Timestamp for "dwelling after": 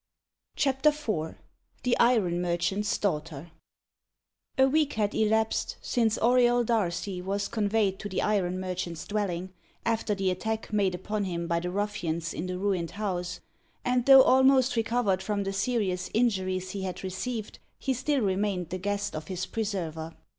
9.05-10.15